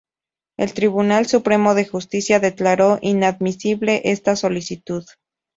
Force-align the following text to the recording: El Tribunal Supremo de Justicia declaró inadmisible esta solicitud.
El 0.57 0.73
Tribunal 0.73 1.27
Supremo 1.27 1.75
de 1.75 1.85
Justicia 1.85 2.39
declaró 2.39 2.97
inadmisible 3.03 4.01
esta 4.05 4.35
solicitud. 4.35 5.05